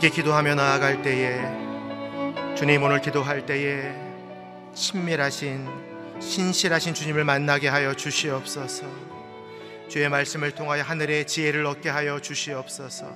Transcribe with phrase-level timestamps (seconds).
[0.00, 1.42] 함께 기도하며 나아갈 때에
[2.56, 3.92] 주님 오늘 기도할 때에
[4.72, 5.68] 친밀하신
[6.18, 8.86] 신실하신 주님을 만나게 하여 주시옵소서.
[9.90, 13.14] 주의 말씀을 통하여 하늘의 지혜를 얻게 하여 주시옵소서.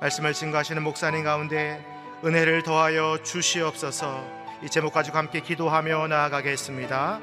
[0.00, 1.80] 말씀을 증거하시는 목사님 가운데
[2.24, 4.26] 은혜를 더하여 주시옵소서.
[4.64, 7.20] 이 제목 가지고 함께 기도하며 나아가겠습니다.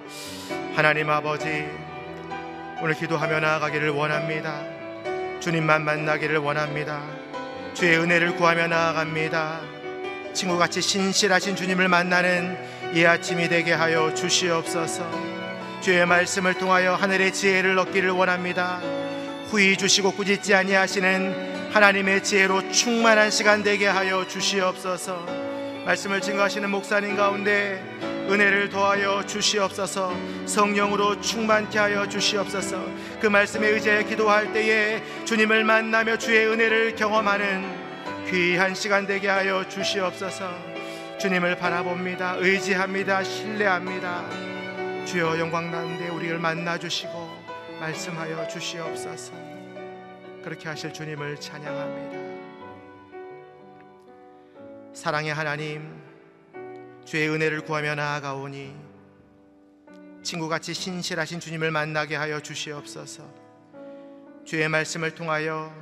[0.77, 1.67] 하나님 아버지
[2.81, 4.61] 오늘 기도하며 나아가기를 원합니다.
[5.41, 7.16] 주님만 만나기를 원합니다.
[7.77, 9.61] 주의 은혜를 구하며 나아갑니다.
[10.33, 12.57] 친구같이 신실하신 주님을 만나는
[12.95, 15.07] 이 아침이 되게 하여 주시옵소서.
[15.81, 18.81] 주의 말씀을 통하여 하늘의 지혜를 얻기를 원합니다.
[19.51, 25.27] 후히 주시고 꾸짖지 아니하시는 하나님의 지혜로 충만한 시간 되게 하여 주시옵소서.
[25.85, 27.79] 말씀을 증거하시는 목사님 가운데
[28.29, 30.13] 은혜를 더하여 주시옵소서.
[30.45, 32.85] 성령으로 충만케 하여 주시옵소서.
[33.21, 40.51] 그 말씀에 의지하여 기도할 때에 주님을 만나며 주의 은혜를 경험하는 귀한 시간 되게 하여 주시옵소서.
[41.19, 42.35] 주님을 바라봅니다.
[42.39, 43.23] 의지합니다.
[43.23, 44.25] 신뢰합니다.
[45.05, 47.37] 주여 영광 나는데 우리를 만나 주시고
[47.79, 49.33] 말씀하여 주시옵소서.
[50.43, 52.27] 그렇게 하실 주님을 찬양합니다.
[54.93, 56.06] 사랑의 하나님,
[57.07, 58.75] 주의 은혜를 구하며 나아가오니
[60.23, 63.23] 친구같이 신실하신 주님을 만나게 하여 주시옵소서.
[64.43, 65.73] 주의 말씀을 통하여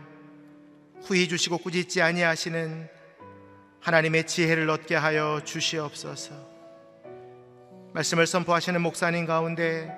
[1.02, 2.88] 후히 주시고 꾸짖지 아니하시는
[3.80, 6.36] 하나님의 지혜를 얻게 하여 주시옵소서.
[7.96, 9.92] 말씀을 선포하시는 목사님 가운데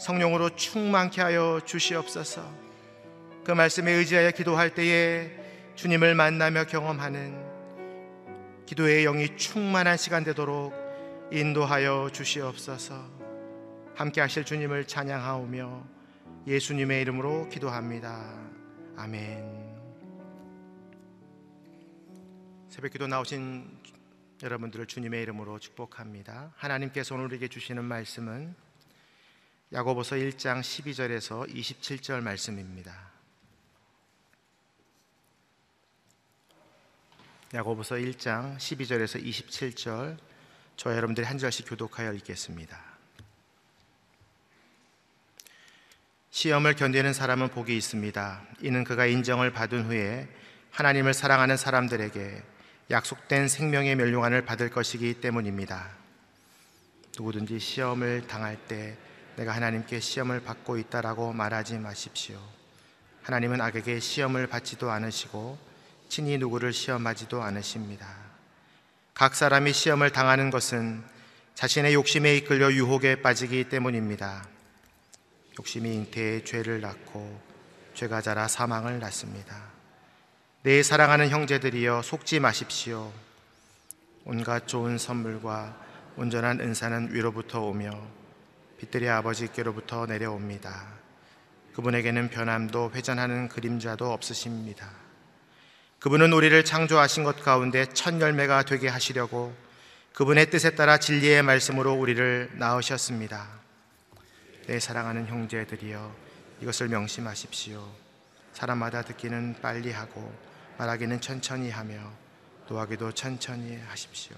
[0.00, 2.50] 성령으로 충만케 하여 주시옵소서.
[3.44, 5.32] 그 말씀에 의지하여 기도할 때에
[5.74, 7.41] 주님을 만나며 경험하는
[8.66, 10.72] 기도의 영이 충만한 시간 되도록
[11.32, 13.10] 인도하여 주시옵소서.
[13.94, 15.86] 함께 하실 주님을 찬양하오며
[16.46, 18.38] 예수님의 이름으로 기도합니다.
[18.96, 19.62] 아멘.
[22.68, 23.82] 새벽 기도 나오신
[24.42, 26.52] 여러분들을 주님의 이름으로 축복합니다.
[26.56, 28.54] 하나님께서 오늘 우리에게 주시는 말씀은
[29.72, 33.11] 야고보서 1장 12절에서 27절 말씀입니다.
[37.54, 40.16] 야고보서 1장 12절에서 27절
[40.76, 42.80] 저 여러분들이 한 절씩 교독하여 읽겠습니다.
[46.30, 48.42] 시험을 견디는 사람은 복이 있습니다.
[48.62, 50.28] 이는 그가 인정을 받은 후에
[50.70, 52.42] 하나님을 사랑하는 사람들에게
[52.90, 55.90] 약속된 생명의 멸류관을 받을 것이기 때문입니다.
[57.18, 58.96] 누구든지 시험을 당할 때
[59.36, 62.40] 내가 하나님께 시험을 받고 있다라고 말하지 마십시오.
[63.24, 65.71] 하나님은 악에게 시험을 받지도 않으시고
[66.12, 68.06] 친히 누구를 시험하지도 않으십니다.
[69.14, 71.02] 각 사람이 시험을 당하는 것은
[71.54, 74.46] 자신의 욕심에 이끌려 유혹에 빠지기 때문입니다.
[75.58, 77.40] 욕심이 잉태에 죄를 낳고
[77.94, 79.56] 죄가 자라 사망을 낳습니다.
[80.60, 83.10] 내 사랑하는 형제들이여 속지 마십시오.
[84.26, 85.74] 온갖 좋은 선물과
[86.18, 87.90] 온전한 은사는 위로부터 오며
[88.76, 90.88] 빛들의 아버지께로부터 내려옵니다.
[91.72, 94.90] 그분에게는 변함도 회전하는 그림자도 없으십니다.
[96.02, 99.54] 그분은 우리를 창조하신 것 가운데 첫 열매가 되게 하시려고
[100.14, 103.46] 그분의 뜻에 따라 진리의 말씀으로 우리를 낳으셨습니다.
[104.66, 106.12] 내 사랑하는 형제들이여
[106.60, 107.88] 이것을 명심하십시오.
[108.52, 110.36] 사람마다 듣기는 빨리 하고
[110.76, 112.00] 말하기는 천천히 하며
[112.68, 114.34] 노하기도 천천히 하십시오.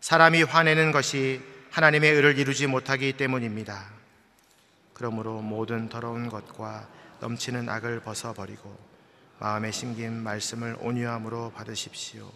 [0.00, 3.86] 사람이 화내는 것이 하나님의 의를 이루지 못하기 때문입니다.
[4.92, 6.86] 그러므로 모든 더러운 것과
[7.20, 8.83] 넘치는 악을 벗어버리고
[9.44, 12.32] 마음에 심긴 말씀을 온유함으로 받으십시오.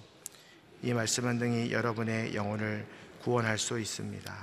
[0.83, 2.87] 이 말씀은 등이 여러분의 영혼을
[3.23, 4.37] 구원할 수 있습니다.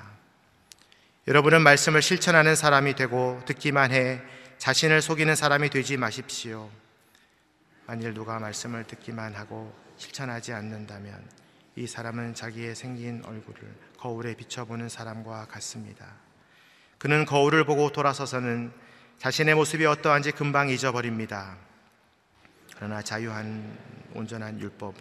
[1.27, 4.19] 여러분은 말씀을 실천하는 사람이 되고 듣기만 해
[4.57, 6.71] 자신을 속이는 사람이 되지 마십시오.
[7.85, 11.23] 만일 누가 말씀을 듣기만 하고 실천하지 않는다면
[11.75, 16.07] 이 사람은 자기의 생긴 얼굴을 거울에 비춰보는 사람과 같습니다.
[16.97, 18.73] 그는 거울을 보고 돌아서서는
[19.19, 21.57] 자신의 모습이 어떠한지 금방 잊어버립니다.
[22.75, 23.77] 그러나 자유한
[24.13, 24.95] 온전한 율법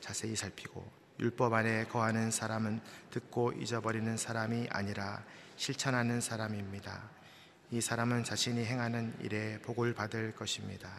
[0.00, 5.22] 자세히 살피고 율법 안에 거하는 사람은 듣고 잊어버리는 사람이 아니라
[5.56, 7.02] 실천하는 사람입니다.
[7.70, 10.90] 이 사람은 자신이 행하는 일에 복을 받을 것입니다.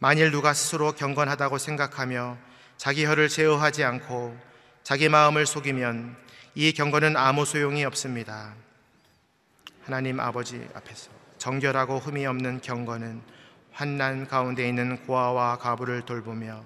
[0.00, 2.36] 만일 누가 스스로 경건하다고 생각하며
[2.76, 4.36] 자기 혀를 제어하지 않고
[4.82, 6.16] 자기 마음을 속이면
[6.56, 8.54] 이 경건은 아무 소용이 없습니다.
[9.84, 13.22] 하나님 아버지 앞에서 정결하고 흠이 없는 경건은
[13.72, 16.64] 환난 가운데 있는 고아와 가부를 돌보며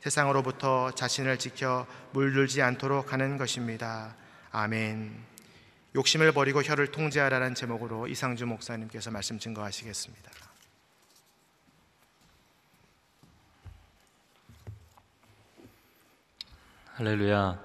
[0.00, 4.14] 세상으로부터 자신을 지켜 물들지 않도록 하는 것입니다.
[4.52, 5.24] 아멘.
[5.94, 10.30] 욕심을 버리고 혀를 통제하라는 제목으로 이상주 목사님께서 말씀 증거하시겠습니다.
[16.94, 17.60] 할렐루야.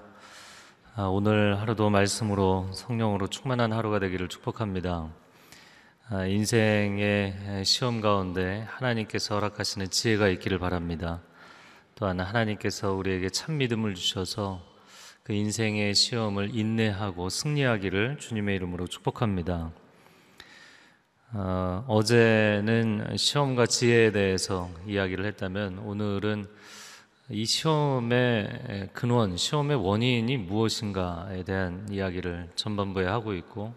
[0.94, 5.21] 아, 오늘 하루도 말씀으로 성령으로 충만한 하루가 되기를 축복합니다.
[6.14, 11.22] 아, 인생의 시험 가운데 하나님께서 허락하시는 지혜가 있기를 바랍니다.
[11.94, 14.60] 또한 하나님께서 우리에게 참 믿음을 주셔서
[15.22, 19.72] 그 인생의 시험을 인내하고 승리하기를 주님의 이름으로 축복합니다.
[21.32, 26.46] 어, 어제는 시험과 지혜에 대해서 이야기를 했다면 오늘은
[27.30, 33.72] 이 시험의 근원, 시험의 원인이 무엇인가에 대한 이야기를 전반부에 하고 있고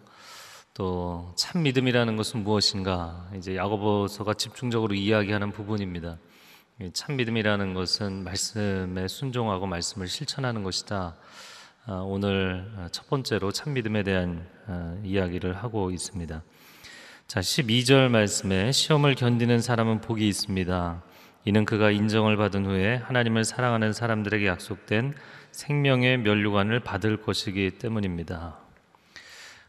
[0.76, 6.18] 또 참 믿음이라는 것은 무엇인가 이제 야고보서가 집중적으로 이야기하는 부분입니다.
[6.92, 11.16] 참 믿음이라는 것은 말씀에 순종하고 말씀을 실천하는 것이다.
[11.86, 16.42] 아, 오늘 첫 번째로 참 믿음에 대한 아, 이야기를 하고 있습니다.
[17.26, 21.02] 자, 12절 말씀에 시험을 견디는 사람은 복이 있습니다.
[21.44, 25.14] 이는 그가 인정을 받은 후에 하나님을 사랑하는 사람들에게 약속된
[25.52, 28.65] 생명의 면류관을 받을 것이기 때문입니다.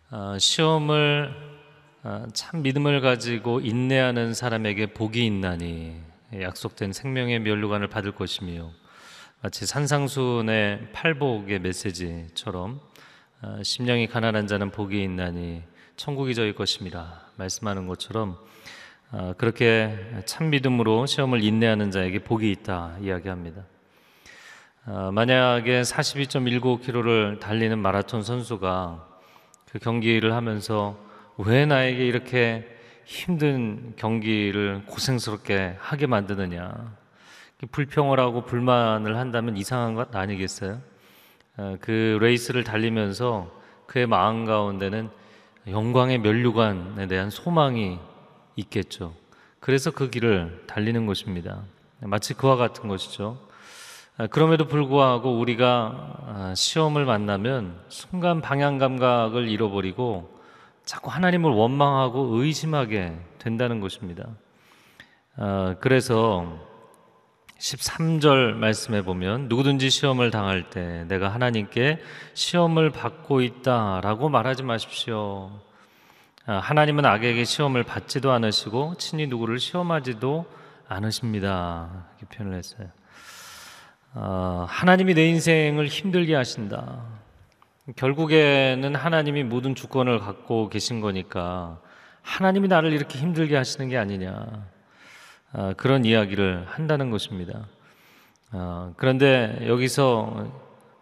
[0.09, 1.33] 아, 시험을
[2.31, 5.99] 참 믿음을 가지고 인내하는 사람에게 복이 있나니
[6.33, 8.71] 약속된 생명의 면류관을 받을 것이며
[9.41, 12.79] 마치 산상순의 팔복의 메시지처럼
[13.41, 15.63] 어, 심령이 가난한 자는 복이 있나니
[15.97, 18.37] 천국이 저희 것임이라 말씀하는 것처럼
[19.11, 19.93] 어, 그렇게
[20.25, 23.65] 참 믿음으로 시험을 인내하는 자에게 복이 있다 이야기합니다.
[24.85, 29.16] 어, 만약에 42.19km를 달리는 마라톤 선수가
[29.71, 30.97] 그 경기를 하면서
[31.38, 32.67] 왜 나에게 이렇게
[33.05, 36.95] 힘든 경기를 고생스럽게 하게 만드느냐.
[37.71, 40.79] 불평을 하고 불만을 한다면 이상한 것 아니겠어요?
[41.57, 43.51] 어, 그 레이스를 달리면서
[43.88, 45.09] 그의 마음 가운데는
[45.67, 48.00] 영광의 면류관에 대한 소망이
[48.55, 49.13] 있겠죠.
[49.59, 51.63] 그래서 그 길을 달리는 것입니다.
[52.00, 53.46] 마치 그와 같은 것이죠.
[54.19, 60.36] 어, 그럼에도 불구하고 우리가 어, 시험을 만나면 순간 방향 감각을 잃어버리고
[60.86, 64.27] 자꾸 하나님을 원망하고 의심하게 된다는 것입니다.
[65.36, 66.65] 어, 그래서
[67.59, 72.00] 13절 말씀에 보면 누구든지 시험을 당할 때 내가 하나님께
[72.33, 75.51] 시험을 받고 있다라고 말하지 마십시오.
[76.47, 80.45] 어, 하나님은 악에게 시험을 받지도 않으시고 친히 누구를 시험하지도
[80.88, 82.07] 않으십니다.
[82.19, 82.88] 이렇게 표현을 했어요.
[84.19, 87.03] 어, 하나님이 내 인생을 힘들게 하신다.
[87.95, 91.79] 결국에는 하나님이 모든 주권을 갖고 계신 거니까
[92.24, 94.65] 하나님이 나를 이렇게 힘들게 하시는 게 아니냐
[95.53, 97.67] 아, 그런 이야기를 한다는 것입니다.
[98.51, 100.51] 아, 그런데 여기서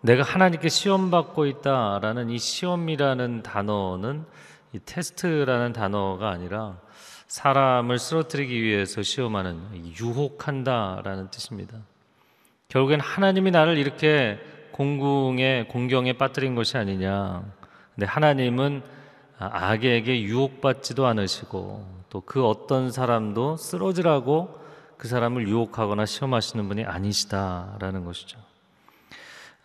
[0.02, 4.26] 내가 하나님께 시험 받고 있다라는 이 시험이라는 단어는
[4.74, 6.82] 이 테스트라는 단어가 아니라
[7.28, 11.78] 사람을 쓰러뜨리기 위해서 시험하는 유혹한다라는 뜻입니다.
[12.76, 14.38] 결국엔 하나님이 나를 이렇게
[14.74, 17.42] 공궁에 공경에 빠뜨린 것이 아니냐.
[17.94, 18.82] 근데 하나님은
[19.38, 24.60] 악에게 유혹받지도 않으시고 또 그 어떤 사람도 쓰러지라고
[24.98, 28.40] 그 사람을 유혹하거나 시험하시는 분이 아니시다라는 것이죠.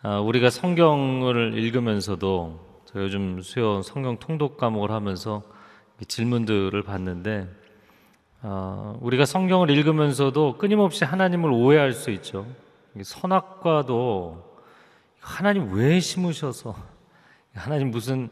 [0.03, 5.43] 아, 우리가 성경을 읽으면서도 저 요즘 수요 성경 통독 과목을 하면서
[6.07, 7.49] 질문들을 봤는데
[8.41, 12.45] 아, 우리가 성경을 읽으면서도 끊임없이 하나님을 오해할 수 있죠.
[13.01, 14.59] 선악과도
[15.19, 16.75] 하나님 왜 심으셔서
[17.53, 18.29] 하나님 무슨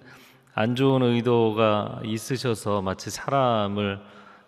[0.54, 4.02] 안 좋은 의도가 있으셔서 마치 사람을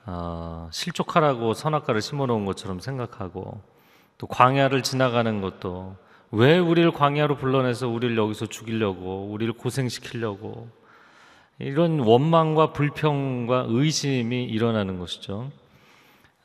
[0.06, 3.62] 어, 실족하라고 선악과를 심어놓은 것처럼 생각하고
[4.18, 5.96] 또 광야를 지나가는 것도
[6.32, 10.70] 왜 우리를 광야로 불러내서 우리를 여기서 죽이려고 우리를 고생시키려고
[11.60, 15.52] 이런 원망과 불평과 의심이 일어나는 것이죠.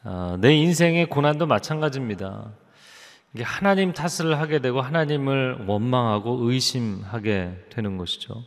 [0.04, 2.50] 어, 내 인생의 고난도 마찬가지입니다.
[3.40, 8.44] 하나님 탓을 하게 되고 하나님을 원망하고 의심하게 되는 것이죠.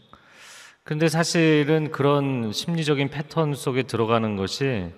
[0.83, 4.91] 근데 사실은 그런 심리적인 패턴 속에 들어가는 것이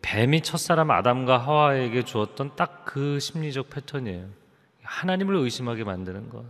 [0.00, 4.28] 뱀이 첫사람 아담과 하와에게 주었던 딱 그 심리적 패턴이에요.
[4.82, 6.44] 하나님을 의심하게 만드는 것.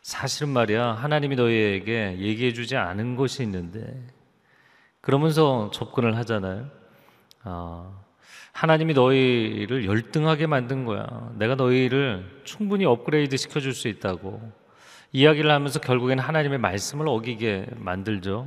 [0.00, 4.06] 사실은 말이야, 하나님이 너희에게 얘기해 주지 않은 것이 있는데,
[5.00, 6.70] 그러면서 접근을 하잖아요.
[7.44, 8.01] 어,
[8.52, 11.06] 하나님이 너희를 열등하게 만든 거야.
[11.36, 14.40] 내가 너희를 충분히 업그레이드 시켜줄 수 있다고.
[15.12, 18.46] 이야기를 하면서 결국엔 하나님의 말씀을 어기게 만들죠.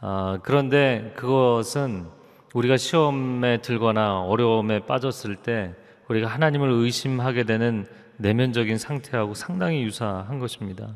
[0.00, 2.06] 아, 그런데 그것은
[2.54, 5.74] 우리가 시험에 들거나 어려움에 빠졌을 때
[6.08, 7.86] 우리가 하나님을 의심하게 되는
[8.16, 10.88] 내면적인 상태하고 상당히 유사한 것입니다.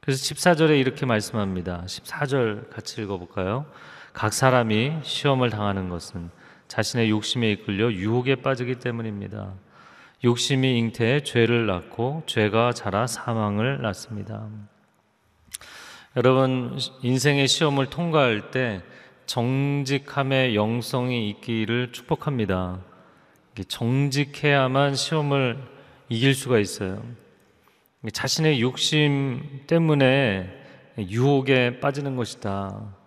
[0.00, 1.84] 그래서 14절에 이렇게 말씀합니다.
[1.86, 3.66] 14절 같이 읽어볼까요?
[4.12, 6.30] 각 사람이 시험을 당하는 것은
[6.70, 9.54] 자신의 욕심에 이끌려 유혹에 빠지기 때문입니다.
[10.22, 14.46] 욕심이 잉태해 죄를 낳고 죄가 자라 사망을 낳습니다.
[16.16, 18.82] 여러분 인생의 시험을 통과할 때
[19.26, 22.78] 정직함의 영성이 있기를 축복합니다.
[23.66, 25.58] 정직해야만 시험을
[26.08, 27.02] 이길 수가 있어요.
[28.12, 30.48] 자신의 욕심 때문에
[30.98, 32.99] 유혹에 빠지는 것이다.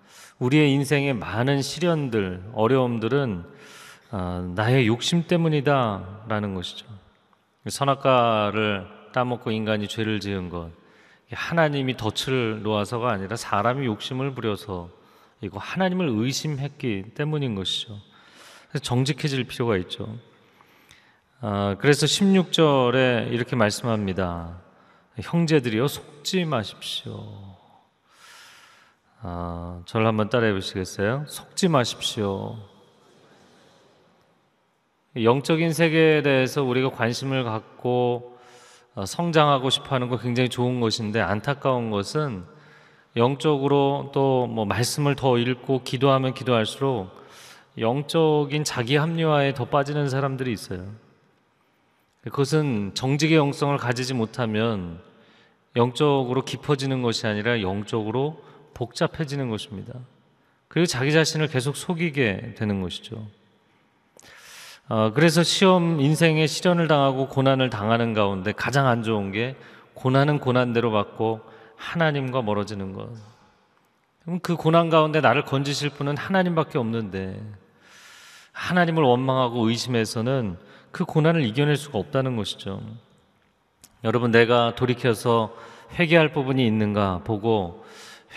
[0.44, 3.46] 우리의 인생의 많은 시련들, 어려움들은
[4.12, 6.86] 어, 나의 욕심 때문이다라는 것이죠.
[7.68, 10.70] 선악과를 따먹고 인간이 죄를 지은 것,
[11.32, 14.90] 하나님이 덫을 놓아서가 아니라 사람이 욕심을 부려서
[15.42, 17.98] 이거 하나님을 의심했기 때문인 것이죠.
[18.82, 20.18] 정직해질 필요가 있죠.
[21.40, 24.62] 아, 그래서 16절에 이렇게 말씀합니다.
[25.22, 27.53] 형제들이여 속지 마십시오.
[29.26, 31.24] 아, 저를 한번 따라해 보시겠어요?
[31.28, 32.58] 속지 마십시오.
[35.16, 38.38] 영적인 세계에 대해서 우리가 관심을 갖고
[38.96, 42.44] 어, 성장하고 싶어 하는 거 굉장히 좋은 것인데 안타까운 것은
[43.16, 47.10] 영적으로 또 뭐 말씀을 더 읽고 기도하면 기도할수록
[47.78, 50.86] 영적인 자기 합리화에 더 빠지는 사람들이 있어요.
[52.24, 55.00] 그것은 정직의 영성을 가지지 못하면
[55.78, 59.94] 영적으로 깊어지는 것이 아니라 영적으로 복잡해지는 것입니다.
[60.68, 63.28] 그리고 자기 자신을 계속 속이게 되는 것이죠.
[64.90, 69.56] 어, 그래서 시험 인생의 시련을 당하고 고난을 당하는 가운데 가장 안 좋은 게
[69.94, 71.42] 고난은 고난대로 받고
[71.76, 73.10] 하나님과 멀어지는 것.
[74.24, 77.40] 그럼 그 고난 가운데 나를 건지실 분은 하나님밖에 없는데
[78.52, 80.58] 하나님을 원망하고 의심해서는
[80.92, 82.82] 그 고난을 이겨낼 수가 없다는 것이죠.
[84.04, 85.56] 여러분 내가 돌이켜서
[85.98, 87.83] 회개할 부분이 있는가 보고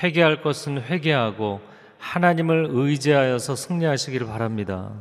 [0.02, 1.60] 회개할 것은 회개하고
[1.98, 4.92] 하나님을 의지하여서 승리하시기를 바랍니다.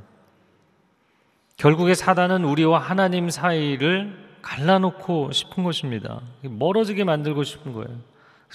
[1.58, 6.22] 결국에 사단은 우리와 하나님 사이를 갈라놓고 싶은 것입니다.
[6.42, 7.98] 멀어지게 만들고 싶은 거예요.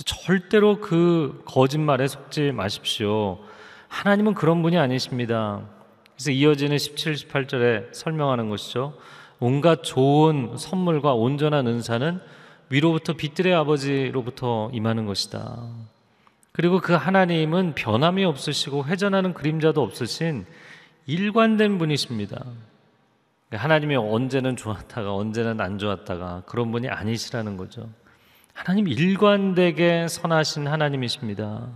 [0.05, 3.39] 절대로 그 거짓말에 속지 마십시오.
[3.89, 5.63] 하나님은 그런 분이 아니십니다.
[6.15, 8.95] 그래서 이어지는 17, 18절에 설명하는 것이죠.
[9.41, 12.21] 온갖 좋은 선물과 온전한 은사는
[12.69, 15.67] 위로부터 빛들의 아버지로부터 임하는 것이다.
[16.53, 20.47] 그리고 그 하나님은 변함이 없으시고 회전하는 그림자도 없으신
[21.07, 22.45] 일관된 분이십니다.
[23.53, 27.89] 하나님이 언제는 좋았다가 언제는 안 좋았다가 그런 분이 아니시라는 거죠.
[28.53, 31.69] 하나님 일관되게 선하신 하나님이십니다.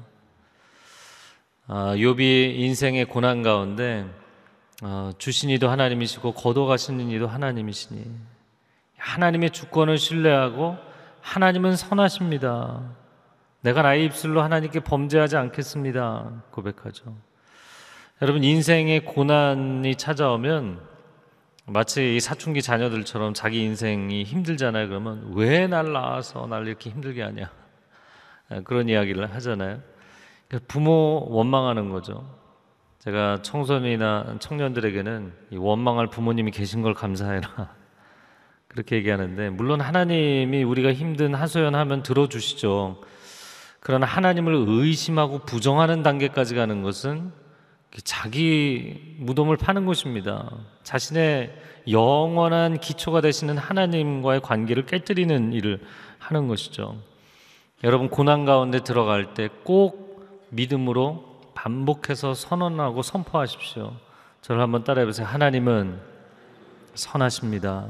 [1.66, 4.06] 아, 욥이 인생의 고난 가운데
[4.82, 8.04] 어, 주신 이도 하나님이시고 거둬가시는 이도 하나님이시니
[8.98, 10.76] 하나님의 주권을 신뢰하고
[11.22, 12.82] 하나님은 선하십니다.
[13.64, 16.42] 내가 나의 입술로 하나님께 범죄하지 않겠습니다.
[16.50, 17.16] 고백하죠.
[18.20, 20.82] 여러분 인생의 고난이 찾아오면
[21.64, 24.88] 마치 이 사춘기 자녀들처럼 자기 인생이 힘들잖아요.
[24.88, 27.50] 그러면 왜 날 낳아서 날 이렇게 힘들게 하냐
[28.50, 29.80] 아, 그런 이야기를 하잖아요.
[30.68, 32.22] 부모 원망하는 거죠.
[32.98, 37.48] 제가 청소년이나 청년들에게는 원망할 부모님이 계신 걸 감사해라
[38.68, 43.13] 그렇게 얘기하는데 물론 하나님이 우리가 힘든 하소연하면 들어주시죠.
[43.84, 47.32] 그러나 하나님을 의심하고 부정하는 단계까지 가는 것은
[48.02, 50.50] 자기 무덤을 파는 것입니다.
[50.84, 51.54] 자신의
[51.90, 55.82] 영원한 기초가 되시는 하나님과의 관계를 깨뜨리는 일을
[56.18, 56.96] 하는 것이죠.
[57.84, 63.92] 여러분 고난 가운데 들어갈 때 꼭 믿음으로 반복해서 선언하고 선포하십시오.
[64.40, 65.26] 저를 한번 따라해 보세요.
[65.26, 66.00] 하나님은
[66.94, 67.86] 선하십니다.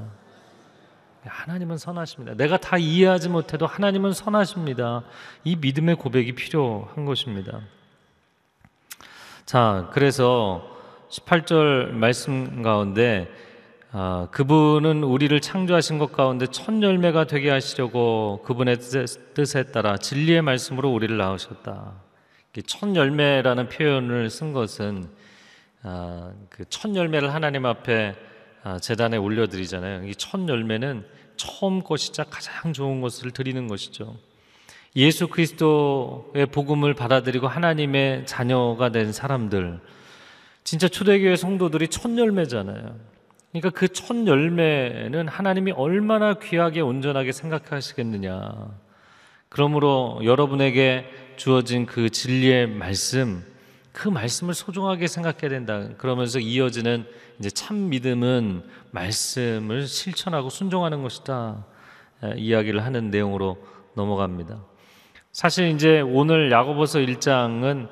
[1.27, 2.35] 하나님은 선하십니다.
[2.35, 5.05] 내가 다 이해하지 못해도 하나님은 선하십니다.
[5.45, 7.61] 이 믿음의 고백이 필요한 것입니다.
[9.45, 10.67] 자, 그래서
[11.11, 13.31] 18절 말씀 가운데
[13.93, 18.79] 아, 그분은 우리를 창조하신 것 가운데 첫 열매가 되게 하시려고 그분의
[19.35, 21.93] 뜻에 따라 진리의 말씀으로 우리를 낳으셨다.
[22.67, 25.09] 첫 열매라는 표현을 쓴 것은
[25.83, 28.34] 아, 그첫 열매를 하나님 앞에 아,
[28.81, 30.07] 재단에 올려드리잖아요.
[30.09, 31.05] 이 첫 열매는
[31.37, 34.16] 처음 것이자 가장 좋은 것을 드리는 것이죠.
[34.96, 39.81] 예수 그리스도의 복음을 받아들이고 하나님의 자녀가 된 사람들,
[40.62, 42.96] 진짜 초대교회 성도들이 첫 열매잖아요.
[43.50, 48.70] 그러니까 그 첫 열매는 하나님이 얼마나 귀하게 온전하게 생각하시겠느냐.
[49.48, 53.44] 그러므로 여러분에게 주어진 그 진리의 말씀,
[53.94, 55.88] 그 말씀을 소중하게 생각해야 된다.
[55.96, 57.07] 그러면서 이어지는
[57.38, 61.64] 이제 참 믿음은 말씀을 실천하고 순종하는 것이다.
[62.37, 63.57] 이야기를 하는 내용으로
[63.94, 64.64] 넘어갑니다.
[65.30, 67.88] 사실 이제 오늘 야고보서 1장은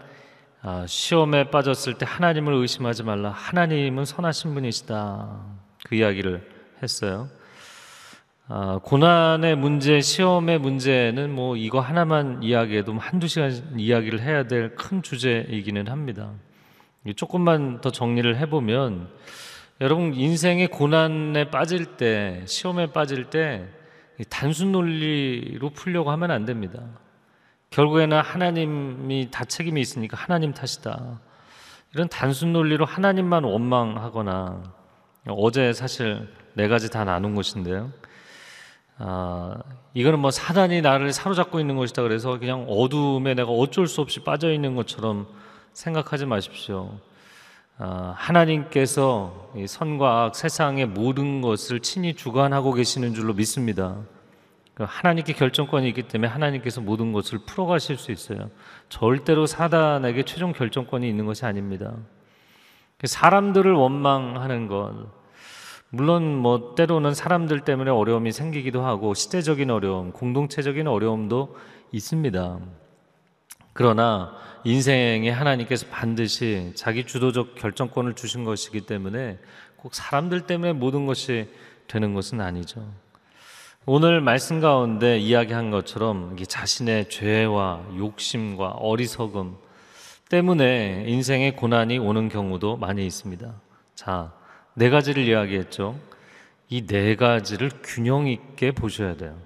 [0.63, 3.31] 아, 시험에 빠졌을 때 하나님을 의심하지 말라.
[3.31, 5.41] 하나님은 선하신 분이시다.
[5.85, 6.49] 그 이야기를
[6.83, 7.29] 했어요.
[8.55, 15.03] 아, 고난의 문제, 시험의 문제는 뭐 이거 하나만 이야기해도 한두 시간 이야기를 해야 될 큰
[15.03, 16.33] 주제이기는 합니다.
[17.17, 19.09] 조금만 더 정리를 해보면
[19.81, 23.71] 여러분 인생의 고난에 빠질 때, 시험에 빠질 때
[24.29, 26.83] 단순 논리로 풀려고 하면 안 됩니다.
[27.71, 31.21] 결국에는 하나님이 다 책임이 있으니까 하나님 탓이다.
[31.95, 34.63] 이런 단순 논리로 하나님만 원망하거나
[35.29, 37.91] 어제 사실 네 가지 다 나눈 것인데요.
[39.05, 39.57] 아,
[39.95, 44.53] 이거는 뭐 사단이 나를 사로잡고 있는 것이다 그래서 그냥 어둠에 내가 어쩔 수 없이 빠져
[44.53, 45.27] 있는 것처럼
[45.73, 46.99] 생각하지 마십시오.
[47.79, 53.97] 아, 하나님께서 이 선과 악, 세상의 모든 것을 친히 주관하고 계시는 줄로 믿습니다.
[54.75, 58.51] 그 하나님께 결정권이 있기 때문에 하나님께서 모든 것을 풀어가실 수 있어요.
[58.89, 61.93] 절대로 사단에게 최종 결정권이 있는 것이 아닙니다.
[62.99, 64.93] 그 사람들을 원망하는 것,
[65.95, 71.55] 물론 뭐 때로는 사람들 때문에 어려움이 생기기도 하고 시대적인 어려움, 공동체적인 어려움도
[71.93, 72.61] 있습니다.
[73.75, 79.39] 그러나 인생에 하나님께서 반드시 자기 주도적 결정권을 주신 것이기 때문에
[79.77, 81.51] 꼭 사람들 때문에 모든 것이
[81.89, 82.89] 되는 것은 아니죠.
[83.85, 89.59] 오늘 말씀 가운데 이야기한 것처럼 자신의 죄와 욕심과 어리석음
[90.31, 93.53] 때문에 인생의 고난이 오는 경우도 많이 있습니다.
[93.95, 94.33] 자,
[94.75, 95.99] 네 가지를 이야기했죠.
[96.69, 99.37] 이 네 가지를 균형 있게 보셔야 돼요.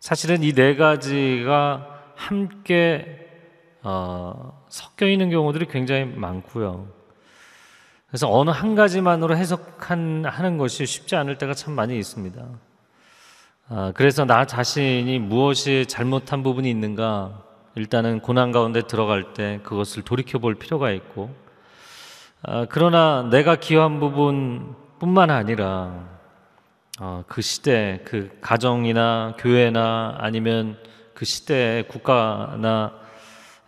[0.00, 3.20] 사실은 이 네 가지가 함께
[3.82, 6.88] 어, 섞여 있는 경우들이 굉장히 많고요.
[8.08, 12.46] 그래서 어느 한 가지만으로 해석하는 것이 쉽지 않을 때가 참 많이 있습니다.
[13.68, 17.42] 아, 그래서 나 자신이 무엇이 잘못한 부분이 있는가
[17.74, 21.34] 일단은 고난 가운데 들어갈 때 그것을 돌이켜 볼 필요가 있고
[22.46, 26.04] 아, 그러나 내가 기여한 부분뿐만 아니라
[27.00, 30.76] 어, 그 시대 그 가정이나 교회나 아니면
[31.14, 32.92] 그 시대의 국가나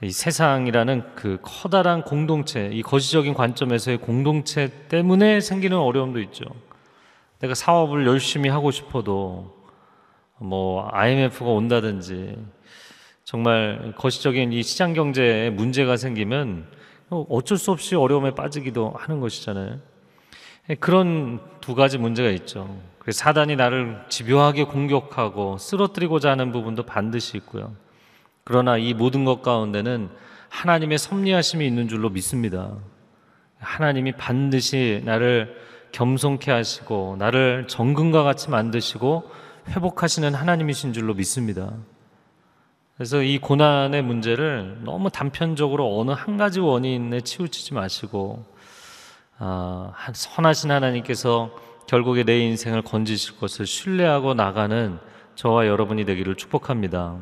[0.02, 6.44] 이 세상이라는 그 커다란 공동체 이 거시적인 관점에서의 공동체 때문에 생기는 어려움도 있죠.
[7.38, 9.56] 내가 사업을 열심히 하고 싶어도
[10.36, 12.36] 뭐 IMF가 온다든지
[13.24, 16.75] 정말 거시적인 이 시장 경제에 문제가 생기면
[17.10, 19.78] 어쩔 수 없이 어려움에 빠지기도 하는 것이잖아요.
[20.80, 22.76] 그런 두 가지 문제가 있죠.
[23.08, 27.74] 사단이 나를 집요하게 공격하고 쓰러뜨리고자 하는 부분도 반드시 있고요.
[28.42, 30.08] 그러나 이 모든 것 가운데는
[30.48, 32.72] 하나님의 섭리하심이 있는 줄로 믿습니다.
[33.58, 35.56] 하나님이 반드시 나를
[35.92, 39.30] 겸손케 하시고 나를 정금과 같이 만드시고
[39.68, 41.72] 회복하시는 하나님이신 줄로 믿습니다.
[42.96, 48.44] 그래서 이 고난의 문제를 너무 단편적으로 어느 한 가지 원인에 치우치지 마시고
[49.38, 51.50] 아, 선하신 하나님께서
[51.86, 54.98] 결국에 내 인생을 건지실 것을 신뢰하고 나가는
[55.34, 57.18] 저와 여러분이 되기를 축복합니다.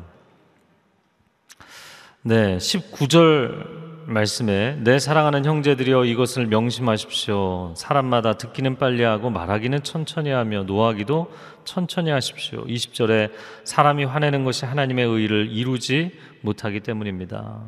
[2.21, 3.74] 네, 19절
[4.07, 7.73] 말씀에 내 사랑하는 형제들이여 이것을 명심하십시오.
[7.75, 11.31] 사람마다 듣기는 빨리 하고 말하기는 천천히 하며 노하기도
[11.63, 12.63] 천천히 하십시오.
[12.65, 13.31] 20절에
[13.63, 17.61] 사람이 화내는 것이 하나님의 의를 이루지 못하기 때문입니다.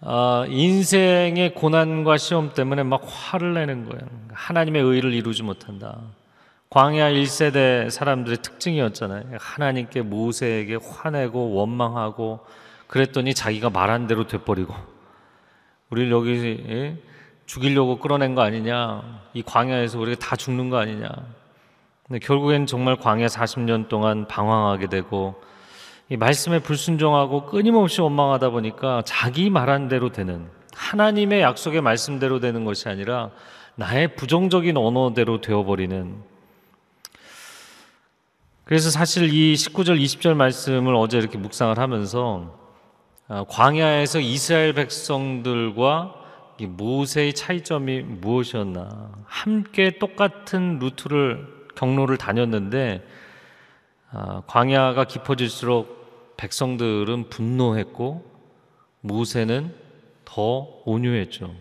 [0.00, 4.08] 아, 인생의 고난과 시험 때문에 막 화를 내는 거예요.
[4.32, 5.98] 하나님의 의를 이루지 못한다.
[6.70, 9.38] 광야 1세대 사람들의 특징이었잖아요.
[9.38, 12.40] 하나님께 모세에게 화내고 원망하고
[12.86, 14.74] 그랬더니 자기가 말한 대로 돼버리고
[15.90, 16.96] 우리를 여기 예?
[17.46, 19.20] 죽이려고 끌어낸 거 아니냐?
[19.34, 21.08] 이 광야에서 우리가 다 죽는 거 아니냐?
[22.06, 25.40] 근데 결국엔 정말 광야 40년 동안 방황하게 되고
[26.08, 32.88] 이 말씀에 불순종하고 끊임없이 원망하다 보니까 자기 말한 대로 되는 하나님의 약속의 말씀대로 되는 것이
[32.88, 33.30] 아니라
[33.74, 36.14] 나의 부정적인 언어대로 되어버리는.
[38.64, 42.65] 그래서 사실 이 19절 20절 말씀을 어제 이렇게 묵상을 하면서 아,
[43.28, 46.14] 광야에서 이스라엘 백성들과
[46.60, 49.10] 모세의 차이점이 무엇이었나?
[49.24, 53.06] 함께 똑같은 루트를 경로를 다녔는데
[54.12, 58.24] 아, 광야가 깊어질수록 백성들은 분노했고
[59.00, 59.74] 모세는
[60.24, 61.54] 더 온유했죠.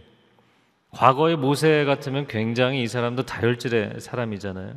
[0.92, 4.76] 과거의 모세 같으면 굉장히 이 사람도 다혈질의 사람이잖아요.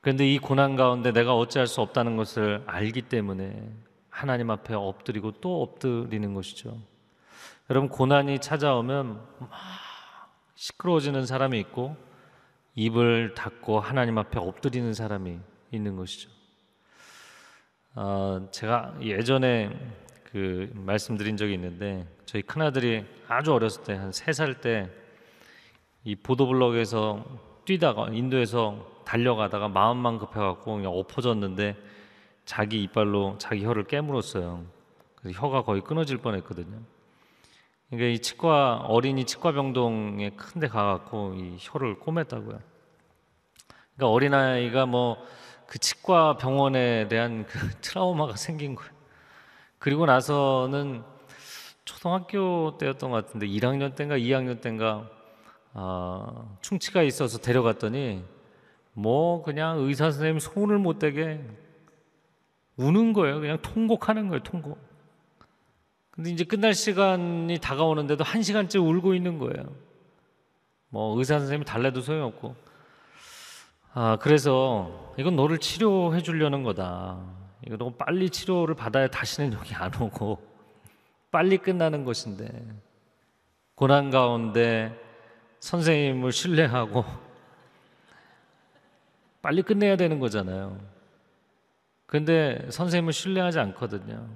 [0.00, 3.70] 그런데 이 고난 가운데 내가 어찌할 수 없다는 것을 알기 때문에
[4.12, 6.78] 하나님 앞에 엎드리고 또 엎드리는 것이죠.
[7.70, 9.50] 여러분 고난이 찾아오면 막
[10.54, 11.96] 시끄러워지는 사람이 있고
[12.74, 15.38] 입을 닫고 하나님 앞에 엎드리는 사람이
[15.70, 16.30] 있는 것이죠.
[17.94, 19.70] 어, 제가 예전에
[20.24, 24.88] 그 말씀드린 적이 있는데 저희 큰 아들이 아주 어렸을 때 한 세 살 때
[26.04, 27.24] 이 보도블럭에서
[27.64, 31.76] 뛰다가 인도에서 달려가다가 마음만 급해갖고 그냥 엎어졌는데
[32.44, 34.64] 자기 이빨로 자기 혀를 깨물었어요.
[35.16, 36.80] 그래서 혀가 거의 끊어질 뻔했거든요.
[37.90, 42.60] 그러니까 이 치과 어린이 치과 병동에 큰데 가갖고 이 혀를 꼬맸다고요.
[43.94, 48.92] 그러니까 어린 아이가 뭐 그 치과 병원에 대한 그 트라우마가 생긴 거예요.
[49.78, 51.02] 그리고 나서는
[51.86, 55.08] 초등학교 때였던 것 같은데 1학년 때인가 2학년 때인가
[55.72, 58.22] 아, 충치가 있어서 데려갔더니
[58.92, 61.40] 뭐 그냥 의사 선생님 손을 못 대게
[62.76, 63.40] 우는 거예요.
[63.40, 64.42] 그냥 통곡하는 거예요.
[64.42, 64.78] 통곡.
[66.10, 69.74] 근데 이제 끝날 시간이 다가오는데도 한 시간째 울고 있는 거예요.
[70.88, 72.54] 뭐 의사 선생님이 달래도 소용없고.
[73.94, 77.18] 아 그래서 이건 너를 치료해 주려는 거다.
[77.66, 80.42] 이거 너무 빨리 치료를 받아야 다시는 여기 안 오고
[81.30, 82.50] 빨리 끝나는 것인데
[83.74, 84.98] 고난 가운데
[85.60, 87.04] 선생님을 신뢰하고
[89.40, 90.91] 빨리 끝내야 되는 거잖아요.
[92.12, 94.28] 근데 선생님을 신뢰하지 않거든요.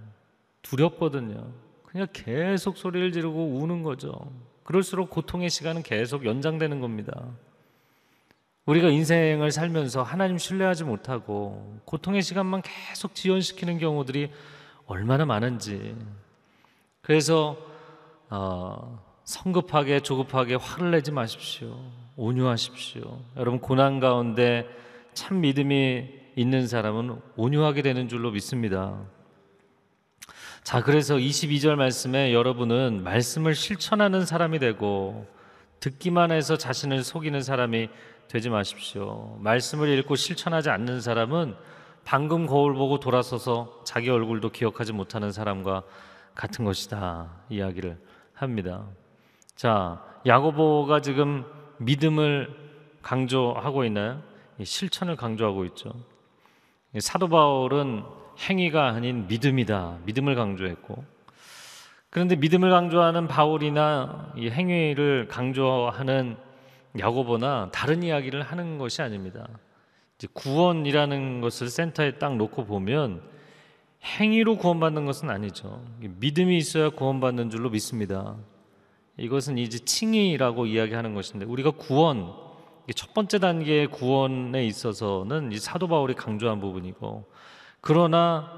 [0.62, 1.52] 두렵거든요.
[1.84, 4.32] 그냥 계속 소리를 지르고 우는 거죠.
[4.62, 7.26] 그럴수록 고통의 시간은 계속 연장되는 겁니다.
[8.64, 14.30] 우리가 인생을 살면서 하나님 신뢰하지 못하고 고통의 시간만 계속 지연시키는 경우들이
[14.86, 15.94] 얼마나 많은지.
[17.02, 17.58] 그래서
[18.30, 21.78] 어, 성급하게 조급하게 화를 내지 마십시오.
[22.16, 23.20] 온유하십시오.
[23.36, 24.66] 여러분 고난 가운데
[25.12, 29.00] 참 믿음이 있는 사람은 온유하게 되는 줄로 믿습니다.
[30.62, 35.26] 자, 그래서 22절 말씀에 여러분은 말씀을 실천하는 사람이 되고
[35.80, 37.88] 듣기만 해서 자신을 속이는 사람이
[38.28, 39.38] 되지 마십시오.
[39.40, 41.56] 말씀을 읽고 실천하지 않는 사람은
[42.04, 45.84] 방금 거울 보고 돌아서서 자기 얼굴도 기억하지 못하는 사람과
[46.34, 47.30] 같은 것이다.
[47.48, 47.98] 이야기를
[48.34, 48.84] 합니다.
[49.54, 51.44] 자, 야고보가 지금
[51.78, 52.54] 믿음을
[53.00, 54.22] 강조하고 있나요?
[54.62, 55.94] 실천을 강조하고 있죠.
[57.00, 58.02] 사도 바울은
[58.38, 59.98] 행위가 아닌 믿음이다.
[60.04, 61.04] 믿음을 강조했고.
[62.10, 66.36] 그런데 믿음을 강조하는 바울이나 이 행위를 강조하는
[66.98, 69.46] 야고보나 다른 이야기를 하는 것이 아닙니다.
[70.32, 73.20] 구원이라는 것을 센터에 딱 놓고 보면
[74.02, 75.84] 행위로 구원받는 것은 아니죠.
[75.98, 78.36] 믿음이 있어야 구원받는 줄로 믿습니다.
[79.18, 82.32] 이것은 이제 칭의라고 이야기하는 것인데 우리가 구원
[82.94, 87.24] 첫 번째 단계의 구원에 있어서는 이 사도 바울이 강조한 부분이고
[87.80, 88.50] 그러나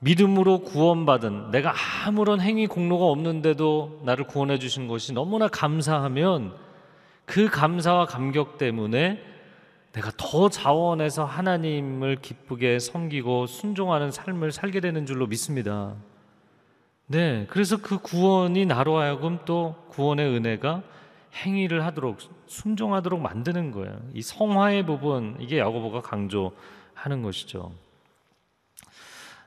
[0.00, 1.74] 믿음으로 구원받은 내가
[2.04, 6.54] 아무런 행위 공로가 없는데도 나를 구원해 주신 것이 너무나 감사하면
[7.24, 9.20] 그 감사와 감격 때문에
[9.92, 15.94] 내가 더 자원해서 하나님을 기쁘게 섬기고 순종하는 삶을 살게 되는 줄로 믿습니다.
[17.06, 20.82] 네, 그래서 그 구원이 나로 하여금 또 구원의 은혜가
[21.34, 24.00] 행위를 하도록 순종하도록 만드는 거예요.
[24.14, 27.72] 이 성화의 부분 이게 야고보가 강조하는 것이죠.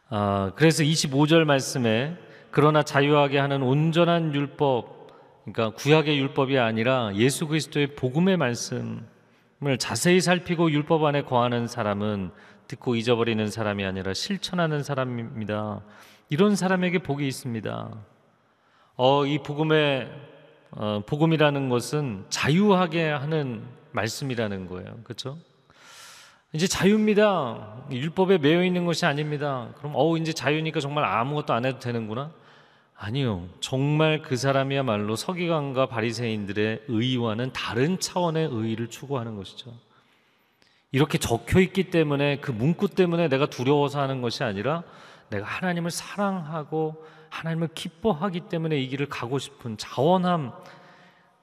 [0.09, 2.17] 아, 그래서 25절 말씀에
[2.51, 5.07] 그러나 자유하게 하는 온전한 율법,
[5.45, 12.31] 그러니까 구약의 율법이 아니라 예수 그리스도의 복음의 말씀을 자세히 살피고 율법 안에 거하는 사람은
[12.67, 15.81] 듣고 잊어버리는 사람이 아니라 실천하는 사람입니다.
[16.29, 17.89] 이런 사람에게 복이 있습니다.
[18.97, 20.11] 어, 이 복음의
[20.71, 24.99] 어, 복음이라는 것은 자유하게 하는 말씀이라는 거예요.
[25.03, 25.37] 그렇죠?
[26.53, 27.85] 이제 자유입니다.
[27.91, 29.69] 율법에 매여 있는 것이 아닙니다.
[29.77, 32.31] 그럼 어 이제 자유니까 정말 아무것도 안 해도 되는구나?
[32.97, 33.47] 아니요.
[33.61, 39.73] 정말 그 사람이야말로 서기관과 바리새인들의 의와는 다른 차원의 의를 추구하는 것이죠.
[40.91, 44.83] 이렇게 적혀 있기 때문에 그 문구 때문에 내가 두려워서 하는 것이 아니라
[45.29, 50.51] 내가 하나님을 사랑하고 하나님을 기뻐하기 때문에 이 길을 가고 싶은 자원함.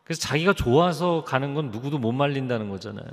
[0.05, 3.09] 그래서 자기가 좋아서 가는 건 누구도 못 말린다는 거잖아요.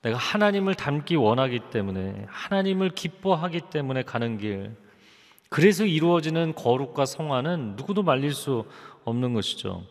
[0.00, 4.74] 내가 하나님을 닮기 원하기 때문에 하나님을 기뻐하기 때문에 가는 길.
[5.48, 8.64] 그래서 이루어지는 거룩과 성화는 누구도 말릴 수
[9.04, 9.84] 없는 것이죠.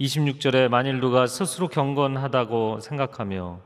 [0.00, 3.60] 26절에 만일 누가 스스로 경건하다고 생각하며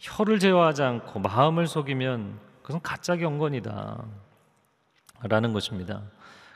[0.00, 4.04] 혀를 제어하지 않고 마음을 속이면 그것은 가짜 경건이다.
[5.22, 6.02] 라는 것입니다.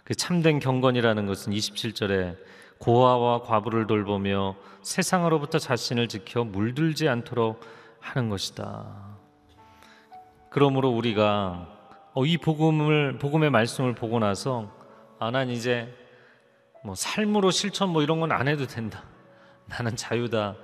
[0.05, 2.37] 그 참된 경건이라는 것은 27절에
[2.79, 7.61] 고아와 과부를 돌보며 세상으로부터 자신을 지켜 물들지 않도록
[8.01, 8.85] 하는 것이다.
[10.51, 11.69] 그러므로 우리가
[12.13, 14.71] 어, 이 복음을 복음의 말씀을 보고 나서
[15.19, 15.93] 아, 난 이제
[16.85, 19.03] 뭐 삶으로 실천 뭐 이런 건 안 해도 된다.
[19.67, 20.55] 나는 자유다.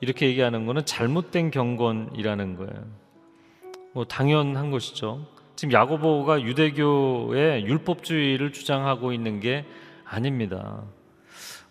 [0.00, 2.84] 이렇게 얘기하는 것은 잘못된 경건이라는 거예요.
[3.92, 5.26] 뭐 당연한 것이죠.
[5.60, 9.66] 지금 야고보가 유대교의 율법주의를 주장하고 있는 게
[10.06, 10.84] 아닙니다.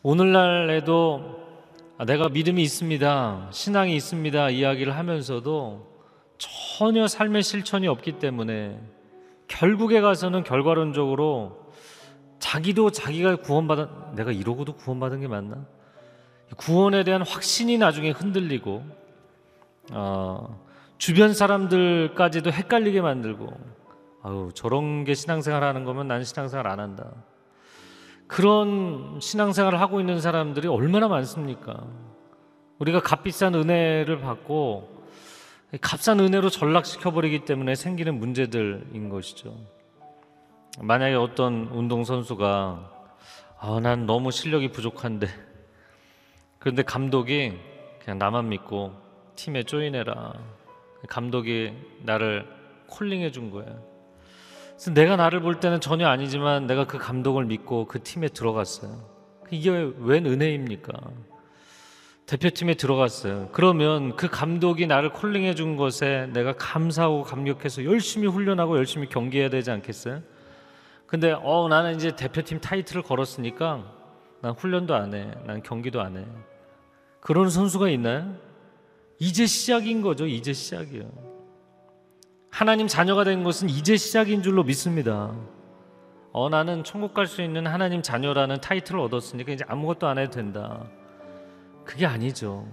[0.04, 1.39] 오늘날에도
[1.97, 5.88] 아, 내가 믿음이 있습니다, 신앙이 있습니다 이야기를 하면서도
[6.38, 8.80] 전혀 삶의 실천이 없기 때문에
[9.47, 11.71] 결국에 가서는 결과론적으로
[12.38, 15.65] 자기도 자기가 구원받아 내가 이러고도 구원받은 게 맞나?
[16.58, 18.86] 구원에 대한 확신이 나중에 흔들리고
[19.93, 20.63] 어,
[20.99, 23.78] 주변 사람들까지도 헷갈리게 만들고
[24.21, 27.12] 아유 저런 게 신앙생활 하는 거면 난 신앙생활 안 한다.
[28.27, 31.88] 그런 신앙생활을 하고 있는 사람들이 얼마나 많습니까?
[32.77, 34.99] 우리가 값비싼 은혜를 받고
[35.82, 39.55] 값싼 은혜로 전락시켜 버리기 때문에 생기는 문제들인 것이죠.
[40.79, 42.91] 만약에 어떤 운동 선수가
[43.60, 45.27] 아, 난 너무 실력이 부족한데
[46.60, 47.58] 그런데 감독이
[48.03, 48.93] 그냥 나만 믿고
[49.36, 50.34] 팀에 조인해라.
[51.08, 52.47] 감독이 나를
[52.88, 53.65] 콜링해 준 거야.
[54.79, 59.03] 그래서 내가 나를 볼 때는 전혀 아니지만 내가 그 감독을 믿고 그 팀에 들어갔어요.
[59.51, 60.93] 이게 웬 은혜입니까?
[62.25, 63.49] 대표팀에 들어갔어요.
[63.51, 69.69] 그러면 그 감독이 나를 콜링해 준 것에 내가 감사하고 감격해서 열심히 훈련하고 열심히 경기해야 되지
[69.69, 70.21] 않겠어요?
[71.07, 73.83] 근데 어 나는 이제 대표팀 타이틀을 걸었으니까
[74.41, 75.29] 난 훈련도 안 해.
[75.45, 76.25] 난 경기도 안 해.
[77.19, 78.33] 그런 선수가 있나요?
[79.17, 80.25] 이제 시작인 거죠.
[80.25, 81.28] 이제 시작이요.
[82.49, 85.33] 하나님 자녀가 된 것은 이제 시작인 줄로 믿습니다.
[86.31, 90.83] 어 나는 천국 갈 수 있는 하나님 자녀라는 타이틀을 얻었으니까 이제 아무것도 안 해도 된다.
[91.85, 92.67] 그게 아니죠.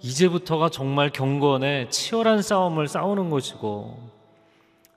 [0.00, 3.98] 이제부터가 정말 경건의 치열한 싸움을 싸우는 것이고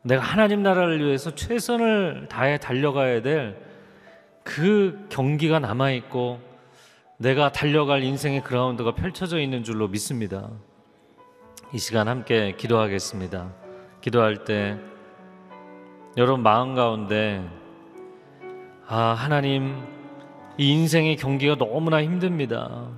[0.04, 3.74] 내가 하나님 나라를 위해서 최선을 다해 달려가야 될
[4.44, 6.40] 그 경기가 남아 있고
[7.18, 10.50] 내가 달려갈 인생의 그라운드가 펼쳐져 있는 줄로 믿습니다.
[11.74, 13.52] 이 시간 함께 기도하겠습니다.
[14.00, 14.78] 기도할 때
[16.18, 17.44] 여러분 마음 가운데
[18.88, 19.84] 아 하나님
[20.60, 22.90] 이 인생의 경기가 너무나 힘듭니다.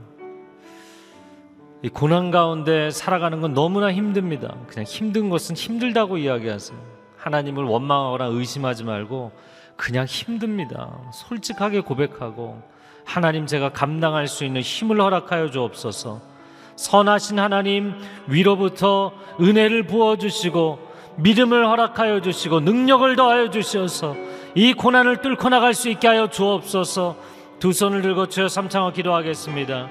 [1.83, 4.57] 이 고난 가운데 살아가는 건 너무나 힘듭니다.
[4.67, 6.77] 그냥 힘든 것은 힘들다고 이야기하세요.
[7.15, 9.31] 하나님을 원망하거나 의심하지 말고
[9.77, 10.99] 그냥 힘듭니다.
[11.13, 12.61] 솔직하게 고백하고
[13.05, 16.34] 하나님 제가 감당할 수 있는 힘을 허락하여 주옵소서.
[16.75, 17.93] 선하신 하나님
[18.27, 20.79] 위로부터 은혜를 부어 주시고
[21.17, 24.15] 믿음을 허락하여 주시고 능력을 더하여 주셔서
[24.53, 27.15] 이 고난을 뚫고 나갈 수 있게 하여 주옵소서.
[27.59, 29.89] 두 손을 들고 주여 삼창어 기도하겠습니다.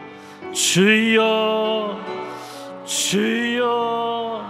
[0.52, 1.98] 주여
[2.84, 4.44] 주여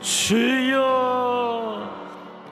[0.00, 1.90] 주여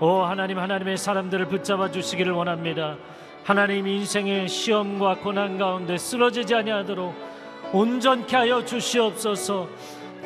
[0.01, 2.97] 오 하나님 하나님의 사람들을 붙잡아 주시기를 원합니다.
[3.43, 7.38] 하나님 인생의 시험과 고난 가운데 쓰러지지 아니하도록
[7.73, 9.69] 온전케 하여 주시옵소서.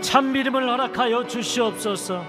[0.00, 2.24] 참 믿음을 허락하여 주시옵소서.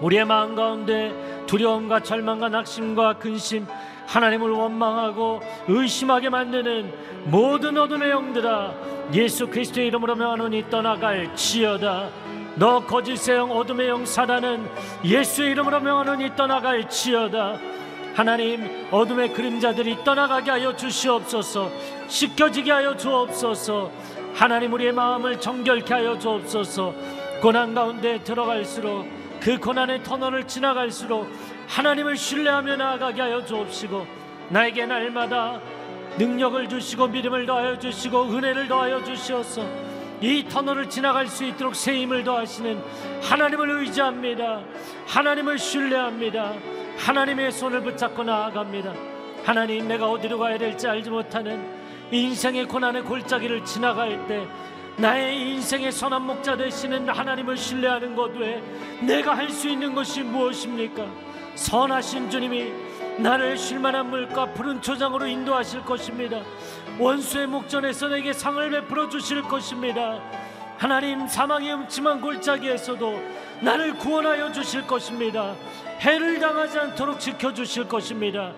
[0.00, 1.12] 우리의 마음 가운데
[1.46, 3.66] 두려움과 절망과 낙심과 근심
[4.06, 6.92] 하나님을 원망하고 의심하게 만드는
[7.24, 8.74] 모든 어둠의 영들아
[9.12, 12.08] 예수 그리스도의 이름으로 명하노니 떠나갈 지어다
[12.56, 14.66] 너 거짓의 영 어둠의 영 사단은
[15.04, 17.58] 예수의 이름으로 명하노니 떠나갈 지어다
[18.14, 21.70] 하나님 어둠의 그림자들이 떠나가게 하여 주시옵소서
[22.08, 23.90] 씻겨지게 하여 주옵소서
[24.38, 26.94] 하나님 우리의 마음을 정결케 하여 주옵소서.
[27.42, 29.04] 고난 가운데 들어갈수록
[29.40, 31.28] 그 고난의 터널을 지나갈수록
[31.66, 34.06] 하나님을 신뢰하며 나아가게 하여 주옵시고
[34.50, 35.60] 나에게 날마다
[36.18, 39.66] 능력을 주시고 믿음을 더하여 주시고 은혜를 더하여 주시옵소서
[40.20, 42.80] 이 터널을 지나갈 수 있도록 새 힘을 더하시는
[43.22, 44.60] 하나님을 의지합니다.
[45.08, 46.54] 하나님을 신뢰합니다.
[46.96, 48.94] 하나님의 손을 붙잡고 나아갑니다.
[49.44, 51.77] 하나님 내가 어디로 가야 될지 알지 못하는
[52.10, 54.46] 인생의 고난의 골짜기를 지나갈 때
[54.96, 58.62] 나의 인생의 선한 목자 되시는 하나님을 신뢰하는 것 외에
[59.00, 61.06] 내가 할 수 있는 것이 무엇입니까?
[61.54, 62.72] 선하신 주님이
[63.18, 66.40] 나를 쉴만한 물과 푸른 초장으로 인도하실 것입니다.
[66.98, 70.20] 원수의 목전에서 내게 상을 베풀어 주실 것입니다.
[70.78, 73.20] 하나님 사망의 음침한 골짜기에서도
[73.60, 75.54] 나를 구원하여 주실 것입니다.
[76.00, 78.52] 해를 당하지 않도록 지켜 주실 것입니다.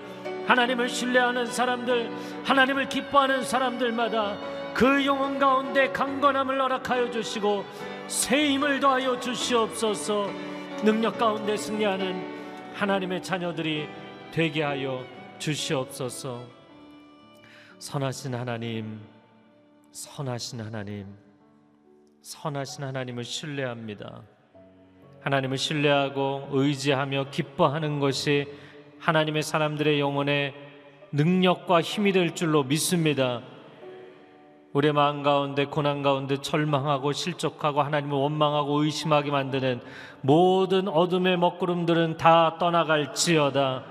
[0.47, 2.11] 하나님을 신뢰하는 사람들,
[2.45, 4.37] 하나님을 기뻐하는 사람들마다
[4.75, 7.65] 그 영혼 가운데 강건함을 허락하여 주시고
[8.07, 10.31] 새 힘을 더하여 주시옵소서.
[10.85, 13.89] 능력 가운데 승리하는 하나님의 자녀들이
[14.33, 15.05] 되게 하여
[15.39, 16.45] 주시옵소서.
[17.79, 19.01] 선하신 하나님,
[19.93, 21.07] 선하신 하나님,
[22.23, 24.23] 선하신 하나님을 신뢰합니다.
[25.21, 28.47] 하나님을 신뢰하고 의지하며 기뻐하는 것이
[29.01, 30.55] 하나님의 사람들의 영혼의
[31.13, 33.41] 능력과 힘이 될 줄로 믿습니다.
[34.73, 39.81] 우리의 마음 가운데 고난 가운데 절망하고 실족하고 하나님을 원망하고 의심하게 만드는
[40.21, 43.85] 모든 어둠의 먹구름들은 다 떠나갈지어다.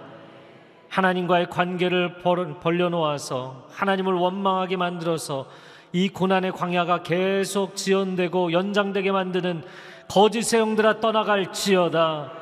[0.87, 2.19] 하나님과의 관계를
[2.61, 5.47] 벌려놓아서 하나님을 원망하게 만들어서
[5.91, 9.63] 이 고난의 광야가 계속 지연되고 연장되게 만드는
[10.07, 12.38] 거짓의 영들아 떠나갈지어다.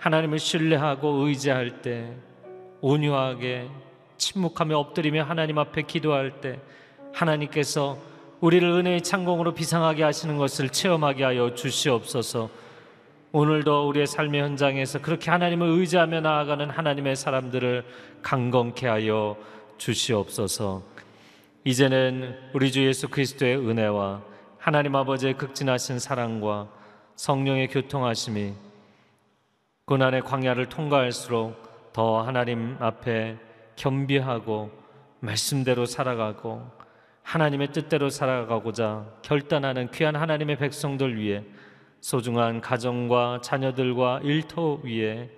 [0.00, 2.14] 하나님을 신뢰하고 의지할 때
[2.80, 3.68] 온유하게
[4.16, 6.58] 침묵하며 엎드리며 하나님 앞에 기도할 때
[7.12, 7.98] 하나님께서
[8.40, 12.48] 우리를 은혜의 창공으로 비상하게 하시는 것을 체험하게 하여 주시옵소서.
[13.32, 17.84] 오늘도 우리의 삶의 현장에서 그렇게 하나님을 의지하며 나아가는 하나님의 사람들을
[18.22, 19.36] 강건케 하여
[19.76, 20.82] 주시옵소서.
[21.64, 24.22] 이제는 우리 주 예수 그리스도의 은혜와
[24.58, 26.68] 하나님 아버지의 극진하신 사랑과
[27.16, 28.69] 성령의 교통하심이
[29.90, 33.36] 고난의 광야를 통과할수록 더 하나님 앞에
[33.74, 34.70] 겸비하고
[35.18, 36.62] 말씀대로 살아가고
[37.24, 41.42] 하나님의 뜻대로 살아가고자 결단하는 귀한 하나님의 백성들 위해
[42.00, 45.28] 소중한 가정과 자녀들과 일터 위에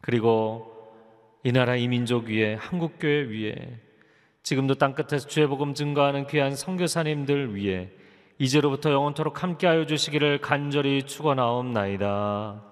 [0.00, 0.94] 그리고
[1.42, 3.56] 이 나라 이 민족 위에 한국 교회 위에
[4.44, 7.90] 지금도 땅 끝에서 주의 복음 증거하는 귀한 선교사님들 위해
[8.38, 12.71] 이제로부터 영원토록 함께하여 주시기를 간절히 축원하옵나이다.